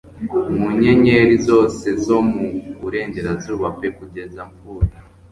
[0.57, 2.45] Mu nyenyeri zose zo mu
[2.79, 4.93] burengerazuba pe kugeza mpfuye.